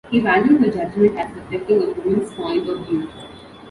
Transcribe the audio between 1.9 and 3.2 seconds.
woman's point of view.